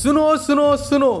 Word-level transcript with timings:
सुनो 0.00 0.26
सुनो 0.44 0.76
सुनो 0.76 1.12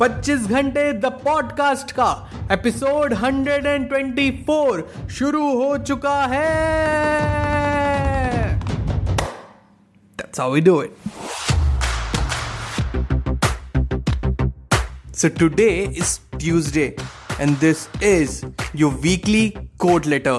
25 0.00 0.46
घंटे 0.48 0.82
द 0.92 1.06
पॉडकास्ट 1.24 1.90
का 1.98 2.06
एपिसोड 2.52 3.14
124 3.14 4.82
शुरू 5.16 5.42
हो 5.58 5.76
चुका 5.88 6.14
है 6.32 6.46
That's 10.16 10.38
how 10.42 10.46
we 10.54 10.62
do 10.68 10.76
it. 10.80 10.96
So 15.12 15.28
today 15.42 15.86
is 16.02 16.14
Tuesday 16.38 16.88
and 17.38 17.60
this 17.66 17.86
is 18.00 18.42
your 18.82 18.90
weekly 19.06 19.44
quote 19.78 20.06
letter. 20.14 20.38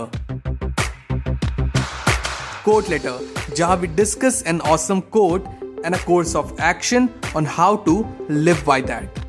Quote 2.66 2.90
letter, 2.96 3.16
जहाँ 3.58 3.80
we 3.82 3.88
discuss 4.02 4.42
an 4.54 4.60
awesome 4.74 5.02
quote 5.18 5.55
and 5.86 5.96
a 5.96 6.00
course 6.00 6.32
of 6.36 6.52
action 6.60 7.08
on 7.36 7.46
how 7.46 7.78
to 7.88 7.94
live 8.30 8.62
by 8.66 8.82
that. 8.82 9.20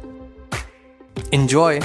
Enjoy! 1.35 1.81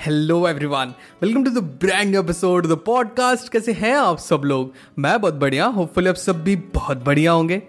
Hello 0.00 0.48
everyone 0.48 0.94
welcome 1.22 1.44
to 1.44 1.50
the 1.50 1.58
brand 1.58 2.16
episode 2.16 2.66
the 2.66 2.72
podcast 2.72 3.52
कैसे 3.52 3.72
हैं 3.72 3.94
आप 3.94 4.18
सब 4.18 4.42
लोग? 4.44 4.72
मैं 4.98 5.20
बहुत 5.20 5.34
बढ़िया 5.34 5.66
hopefully 5.66 6.08
आप 6.08 6.14
सब 6.14 6.44
भी 6.44 6.56
बहुत 6.56 7.04
बढ़िया 7.04 7.32
होंगे। 7.32 7.62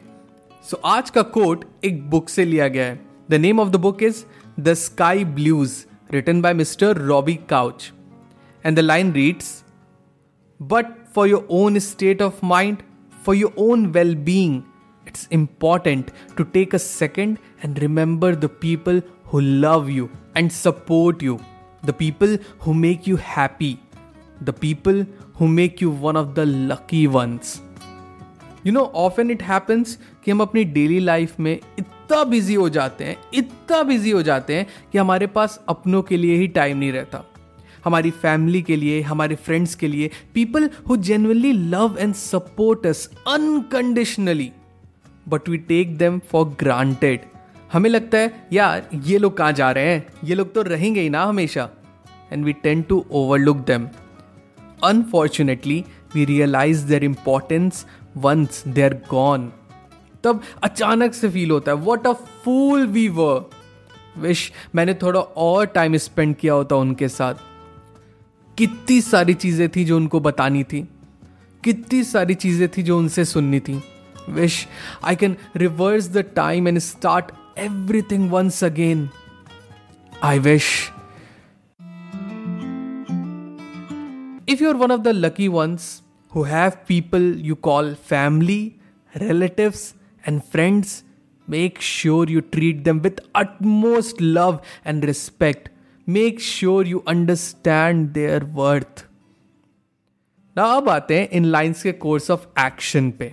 सो 0.72 0.78
so, 0.78 0.84
आज 0.86 1.10
का 1.10 1.22
कोट 1.22 1.66
एक 1.84 2.10
बुक 2.10 2.30
से 2.30 2.46
लिया 2.46 2.68
गया 2.68 2.86
है। 2.86 3.06
The 3.32 3.34
name 3.34 3.60
of 3.60 3.70
the 3.70 3.76
book 3.76 4.04
is 4.04 4.24
the 4.60 4.74
sky 4.74 5.26
blues 5.26 5.72
written 6.14 6.42
by 6.42 6.54
mister 6.54 6.98
Robbie 6.98 7.40
Couch 7.50 7.92
And 8.65 8.77
the 8.77 8.81
line 8.81 9.13
reads 9.13 9.53
but 10.61 10.87
for 11.15 11.29
your 11.29 11.47
own 11.51 11.79
state 11.79 12.23
of 12.23 12.45
mind 12.45 12.83
for 13.25 13.37
your 13.37 13.55
own 13.69 13.87
well 13.93 14.15
being 14.25 14.61
it's 15.07 15.27
important 15.29 16.11
to 16.37 16.45
take 16.47 16.75
a 16.75 16.79
second 16.79 17.39
and 17.63 17.79
remember 17.83 18.29
the 18.37 18.49
people 18.49 19.01
who 19.25 19.41
love 19.41 19.89
you 19.91 20.11
and 20.35 20.53
support 20.53 21.23
you, 21.23 21.39
the 21.83 21.93
people 21.93 22.37
who 22.61 22.75
make 22.75 23.07
you 23.07 23.17
happy, 23.17 23.73
the 24.41 24.53
people 24.53 25.05
who 25.35 25.49
make 25.49 25.81
you 25.81 25.91
one 25.91 26.17
of 26.17 26.35
the 26.35 26.47
lucky 26.47 27.07
ones. 27.17 27.59
You 28.67 28.73
know 28.73 28.81
often 29.03 29.31
it 29.31 29.43
happens 29.43 29.99
कि 30.25 30.31
हम 30.31 30.41
अपनी 30.43 30.65
daily 30.73 30.99
life 31.01 31.39
में 31.41 31.53
इतना 31.53 32.23
busy 32.25 32.55
हो 32.55 32.69
जाते 32.69 33.05
हैं 33.05 33.17
इतना 33.35 33.83
busy 33.83 34.11
हो 34.11 34.23
जाते 34.23 34.57
हैं 34.57 34.67
कि 34.93 34.99
हमारे 34.99 35.27
पास 35.37 35.59
अपनों 35.69 36.03
के 36.03 36.17
लिए 36.17 36.37
ही 36.39 36.49
टाइम 36.59 36.79
नहीं 36.79 36.93
रहता 36.93 37.25
हमारी 37.86 38.12
फैमिली 38.12 38.62
के 38.62 38.76
लिए, 38.76 39.02
हमारे 39.02 39.36
फ्रेंड्स 39.36 39.76
के 39.76 39.88
लिए 39.88 40.10
people 40.34 40.70
who 40.90 40.98
genuinely 40.98 41.52
love 41.52 41.98
and 42.00 42.14
support 42.16 42.86
us 42.88 43.10
unconditionally 43.28 44.52
but 45.28 45.50
we 45.50 45.58
take 45.58 45.98
them 45.98 46.20
for 46.32 46.46
granted 46.60 47.20
हमें 47.74 47.90
लगता 47.90 48.18
है, 48.18 48.48
यार, 48.54 48.90
ये 49.06 49.18
लोग 49.18 49.38
कहाँ 49.38 49.52
जा 49.52 49.72
रहे 49.72 49.94
हैं? 49.94 50.06
ये 50.24 50.36
लोग 50.36 50.54
तो 50.54 50.62
रहेंगे 50.62 51.02
ही 51.02 51.10
ना 51.10 51.24
हमेशा. 51.24 51.70
And 52.32 52.46
we 52.46 52.54
tend 52.54 52.82
to 52.82 53.06
overlook 53.12 53.58
them 53.58 53.88
unfortunately 54.84 55.84
we 56.16 56.26
realise 56.26 56.86
their 56.86 57.04
importance 57.04 57.86
once 58.18 58.64
they 58.68 58.82
are 58.82 58.94
gone 59.10 59.52
तब 60.24 60.42
अचानक 60.64 61.14
से 61.14 61.30
फील 61.30 61.52
होता 61.52 61.72
है 61.72 61.78
what 61.78 62.08
a 62.08 62.14
fool 62.44 62.88
we 62.88 63.08
were 63.10 63.50
wish 64.18 64.52
मैंने 64.76 64.94
थोड़ा 64.94 65.20
और 65.20 65.66
टाइम 65.66 65.98
स्पेंड 65.98 66.36
किया 66.36 66.54
होता 66.54 66.76
उनके 66.76 67.08
साथ। 67.08 67.34
कितनी 68.58 69.02
सारी 69.02 69.34
चीज़ें 69.34 69.68
थी 69.76 69.84
जो 69.86 69.98
उनको 69.98 70.20
बतानी 70.20 70.64
थी 70.64 70.88
कितनी 71.64 72.04
सारी 72.04 72.36
चीज़ें 72.46 72.68
थी 72.78 72.84
जो 72.84 72.98
उनसे 72.98 73.26
सुननी 73.26 73.60
थी 73.60 73.82
wish 74.28 74.68
I 75.04 75.16
can 75.16 75.38
reverse 75.54 76.08
the 76.08 76.24
time 76.24 76.68
and 76.68 76.82
start 76.82 77.32
everything 77.56 78.30
once 78.30 78.62
again. 78.62 79.10
I 80.22 80.40
wish. 80.40 80.92
If 84.48 84.62
you're 84.62 84.78
one 84.78 84.92
of 84.92 85.04
the 85.04 85.14
lucky 85.14 85.50
ones 85.50 86.02
who 86.30 86.44
have 86.44 86.86
people 86.86 87.22
you 87.22 87.56
call 87.56 87.96
family, 87.96 88.80
relatives, 89.20 89.96
and 90.26 90.44
friends, 90.44 91.04
make 91.48 91.82
sure 91.82 92.26
you 92.28 92.42
treat 92.42 92.84
them 92.84 93.02
with 93.02 93.20
utmost 93.34 94.22
love 94.22 94.62
and 94.84 95.04
respect. 95.04 95.70
Make 96.08 96.40
sure 96.42 96.88
you 96.88 96.98
understand 97.08 98.08
their 98.14 98.44
worth 98.54 99.06
ना 100.56 100.64
अब 100.74 100.90
आते 100.90 101.20
हैं 101.20 101.30
इन 101.30 101.46
lines 101.46 101.82
के 101.84 101.92
course 101.92 102.30
of 102.32 102.46
action 102.66 103.10
पे. 103.12 103.32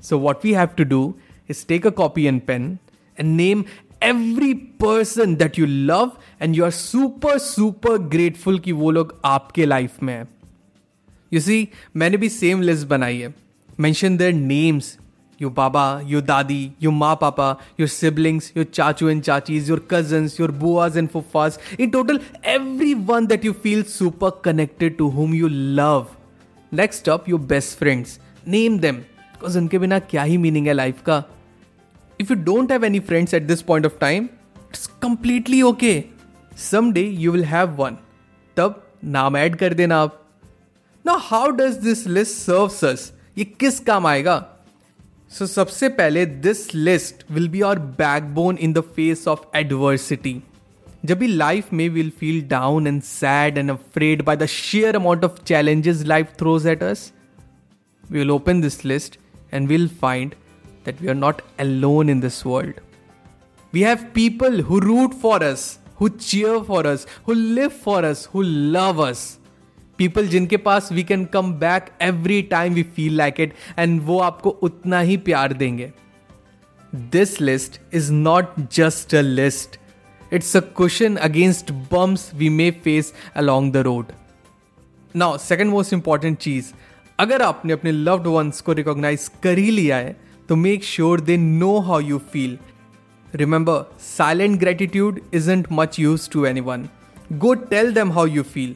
So 0.00 0.18
what 0.18 0.44
we 0.44 0.52
have 0.52 0.68
to 0.78 0.84
do 0.84 1.14
is 1.50 1.66
take 1.66 1.86
a 1.86 1.90
copy 1.90 2.24
and 2.26 2.40
pen 2.42 2.78
and 3.18 3.36
name 3.36 3.64
every 4.02 4.52
person 4.82 5.34
that 5.36 5.58
you 5.58 5.66
love 5.66 6.12
and 6.42 6.56
you 6.56 6.64
are 6.64 6.70
super 6.70 7.38
super 7.38 7.98
grateful 8.08 8.58
कि 8.58 8.72
वो 8.72 8.90
लोग 8.90 9.20
आपके 9.24 9.66
लाइफ 9.66 10.02
में 10.02 10.14
है. 10.14 10.26
यू 11.32 11.40
सी 11.40 11.68
मैंने 11.96 12.16
भी 12.16 12.28
same 12.28 12.62
list 12.62 12.86
बनाई 12.86 13.18
है. 13.18 13.34
Mention 13.80 14.16
their 14.16 14.32
names 14.32 14.98
your 15.39 15.51
baba, 15.51 16.03
your 16.05 16.21
dadi, 16.21 16.71
your 16.79 16.91
ma 16.91 17.15
papa, 17.15 17.57
your 17.77 17.87
siblings, 17.87 18.51
your 18.55 18.65
chachu 18.65 19.11
and 19.11 19.23
chachis, 19.23 19.67
your 19.67 19.79
cousins, 19.79 20.37
your 20.39 20.49
buas 20.49 20.95
and 20.95 21.11
fufas. 21.11 21.57
In 21.77 21.91
total, 21.91 22.19
everyone 22.43 23.27
that 23.27 23.43
you 23.43 23.53
feel 23.53 23.83
super 23.83 24.31
connected 24.31 24.97
to 24.97 25.09
whom 25.09 25.33
you 25.33 25.49
love. 25.49 26.15
Next 26.71 27.09
up, 27.09 27.27
your 27.27 27.39
best 27.39 27.77
friends. 27.77 28.19
Name 28.45 28.79
them. 28.79 29.03
Because 29.33 29.57
उनके 29.57 29.79
बिना 29.79 29.97
क्या 29.99 30.23
ही 30.23 30.37
meaning 30.37 30.67
है 30.67 30.73
life 30.73 31.01
का 31.05 31.23
if 32.21 32.31
you 32.31 32.35
don't 32.43 32.71
have 32.71 32.85
any 32.85 32.99
friends 33.07 33.33
at 33.33 33.43
this 33.43 33.61
point 33.61 33.85
of 33.85 33.97
time 34.01 34.23
it's 34.23 34.85
completely 35.01 35.61
okay 35.61 36.03
some 36.69 36.91
day 36.93 37.01
you 37.01 37.31
will 37.31 37.43
have 37.45 37.69
one 37.79 37.97
तब 38.57 38.81
नाम 39.15 39.37
add 39.37 39.55
कर 39.55 39.73
देना 39.73 39.97
आप 40.01 40.19
ना 41.05 41.13
how 41.21 41.49
does 41.59 41.75
this 41.83 42.05
list 42.07 42.37
serve 42.37 42.87
us 42.89 43.11
ये 43.37 43.45
किस 43.59 43.79
काम 43.89 44.07
आएगा 44.07 44.37
सो 45.30 45.44
so, 45.44 45.50
सबसे 45.50 45.88
पहले 45.88 46.24
this 46.26 46.74
list 46.74 47.24
will 47.30 47.48
be 47.48 47.60
our 47.60 47.78
backbone 47.98 48.58
in 48.58 48.72
the 48.72 48.80
face 48.96 49.26
of 49.28 49.40
adversity 49.56 50.40
जब 51.04 51.18
भी 51.18 51.26
लाइफ 51.26 51.72
में 51.72 51.88
will 51.88 52.10
feel 52.20 52.40
down 52.48 52.86
and 52.86 53.02
sad 53.02 53.58
and 53.58 53.70
afraid 53.70 54.22
by 54.24 54.36
the 54.36 54.46
sheer 54.46 54.96
amount 54.96 55.24
of 55.24 55.42
challenges 55.44 56.02
life 56.06 56.32
throws 56.38 56.66
at 56.66 56.82
us 56.82 57.12
we 58.10 58.20
will 58.20 58.30
open 58.32 58.60
this 58.60 58.84
list 58.84 59.18
and 59.52 59.68
we'll 59.68 59.88
find 59.88 60.34
that 60.84 61.00
we 61.00 61.08
are 61.08 61.14
not 61.14 61.42
alone 61.58 62.08
in 62.08 62.20
this 62.20 62.44
world. 62.44 62.74
We 63.72 63.82
have 63.82 64.12
people 64.14 64.62
who 64.62 64.80
root 64.80 65.14
for 65.14 65.42
us, 65.42 65.78
who 65.96 66.10
cheer 66.10 66.62
for 66.64 66.86
us, 66.86 67.06
who 67.24 67.34
live 67.34 67.72
for 67.72 68.04
us, 68.04 68.24
who 68.26 68.42
love 68.42 68.98
us. 68.98 69.38
People 69.98 70.26
जिनके 70.26 70.56
पास 70.56 70.92
we 70.92 71.02
can 71.04 71.24
come 71.24 71.52
back 71.54 71.86
every 72.02 72.42
time 72.42 72.74
we 72.74 72.82
feel 72.96 73.16
like 73.16 73.40
it 73.40 73.54
and 73.78 74.00
वो 74.02 74.18
आपको 74.20 74.50
उतना 74.50 75.00
ही 75.00 75.16
प्यार 75.16 75.52
देंगे। 75.52 75.92
This 76.94 77.40
list 77.40 77.80
is 77.94 78.12
not 78.12 78.54
just 78.72 79.14
a 79.14 79.20
list 79.20 79.78
it's 80.32 80.56
a 80.56 80.60
cushion 80.60 81.16
against 81.16 81.72
bumps 81.92 82.30
we 82.34 82.48
may 82.48 82.70
face 82.84 83.12
along 83.36 83.72
the 83.72 83.76
road 83.76 84.12
now 85.14 85.38
second 85.38 85.70
most 85.70 85.92
important 85.92 86.38
चीज़ 86.38 86.72
अगर 87.18 87.42
आपने 87.42 87.72
अपने 87.72 87.92
loved 87.92 88.26
ones 88.26 88.60
को 88.60 88.72
रिकॉग्नाइज 88.72 89.30
कर 89.42 89.58
ही 89.58 89.70
लिया 89.70 89.96
है 89.96 90.16
तो 90.48 90.56
make 90.56 90.84
sure 90.84 91.20
they 91.20 91.36
know 91.36 91.78
how 91.78 92.00
you 92.00 92.18
feel 92.32 92.58
remember 93.34 93.96
silent 94.00 94.58
gratitude 94.60 95.20
isn't 95.34 95.66
much 95.72 95.98
use 96.00 96.30
to 96.30 96.44
anyone 96.60 96.88
go 97.32 97.54
tell 97.54 97.92
them 97.92 98.12
how 98.12 98.26
you 98.26 98.42
feel 98.42 98.74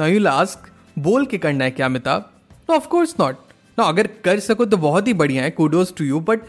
ना 0.00 0.06
you 0.06 0.18
लास्क 0.18 0.68
बोल 0.98 1.26
के 1.26 1.38
करना 1.38 1.64
है 1.64 1.70
क्या 1.70 1.86
अमिताभ 1.86 2.30
नो 2.70 2.76
ऑफकोर्स 2.76 3.14
नॉट 3.20 3.36
ना 3.78 3.84
अगर 3.84 4.06
कर 4.24 4.40
सको 4.40 4.64
तो 4.64 4.76
बहुत 4.76 5.08
ही 5.08 5.14
बढ़िया 5.14 5.42
है 5.42 5.50
kudos 5.50 5.92
to 5.98 6.04
you 6.04 6.20
but 6.28 6.40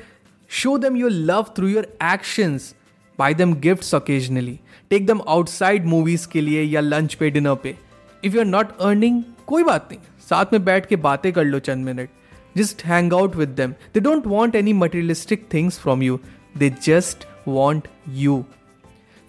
show 0.51 0.77
them 0.77 0.97
your 0.97 1.11
love 1.11 1.45
through 1.57 1.67
your 1.67 1.87
actions 2.03 2.73
buy 3.19 3.33
them 3.33 3.53
gifts 3.61 3.93
occasionally 3.95 4.59
take 4.89 5.05
them 5.07 5.21
outside 5.27 5.85
movies 5.85 6.27
के 6.27 6.41
लिए 6.41 6.63
या 6.63 6.81
लंच 6.81 7.13
पे 7.13 7.29
डिनर 7.29 7.55
पे. 7.63 7.75
If 8.23 8.33
you 8.33 8.39
are 8.39 8.47
not 8.47 8.77
earning 8.81 9.21
कोई 9.47 9.63
बात 9.63 9.87
नहीं. 9.91 9.99
साथ 10.29 10.53
में 10.53 10.63
बैठ 10.65 10.85
के 10.85 10.95
बातें 11.05 11.31
कर 11.33 11.43
लो 11.43 11.59
चंद 11.59 11.85
minute. 11.85 12.09
Just 12.57 12.83
hang 12.85 13.13
out 13.13 13.35
with 13.35 13.49
them 13.49 13.71
they 13.93 13.99
don't 13.99 14.27
want 14.27 14.55
any 14.55 14.73
materialistic 14.73 15.47
things 15.53 15.79
from 15.79 16.03
you 16.03 16.19
they 16.57 16.69
just 16.83 17.27
want 17.47 17.87
you 18.15 18.43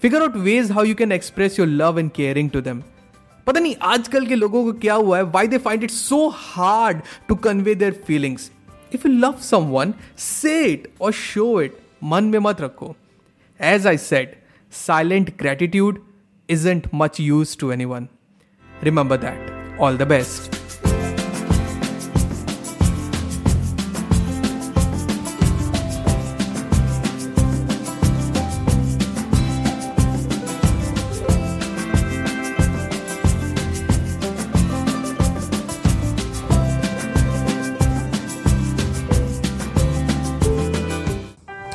figure 0.02 0.22
out 0.22 0.36
ways 0.36 0.70
how 0.70 0.84
you 0.84 0.94
can 0.94 1.12
express 1.12 1.58
your 1.58 1.68
love 1.68 1.98
and 1.98 2.10
caring 2.10 2.50
to 2.50 2.60
them 2.60 2.82
पता 3.46 3.60
नहीं 3.60 3.74
आजकल 3.82 4.26
के 4.26 4.34
लोगों 4.34 4.64
को 4.64 4.72
क्या 4.78 4.94
हुआ 4.94 5.16
है 5.16 5.22
why 5.22 5.48
they 5.48 5.58
find 5.58 5.84
it 5.84 5.90
so 5.90 6.28
hard 6.28 7.00
to 7.28 7.34
convey 7.46 7.74
their 7.74 8.02
feelings 8.06 8.50
if 8.94 9.08
you 9.08 9.14
love 9.14 9.38
someone 9.70 9.94
say 10.18 10.64
it 10.64 10.88
और 11.00 11.12
शो 11.12 11.60
इट 11.60 11.76
मन 12.04 12.24
में 12.24 12.38
मत 12.38 12.60
रखो। 12.60 12.94
As 13.60 13.86
I 13.86 13.96
said 13.98 14.42
silent 14.72 15.36
gratitude 15.38 16.02
isn't 16.48 16.88
much 16.94 17.20
use 17.20 17.58
to 17.58 17.72
anyone 17.84 18.08
remember 18.84 19.16
that 19.16 19.78
all 19.80 19.96
the 19.96 20.08
best. 20.08 20.61